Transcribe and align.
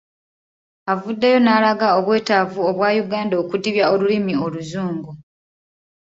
Avuddeyo 0.91 1.37
n’alaga 1.41 1.87
obwetaavu 1.99 2.59
obwa 2.69 2.87
Uganda 3.03 3.35
okudibya 3.43 3.85
olulimi 3.93 4.33
Oluzungu. 4.45 5.11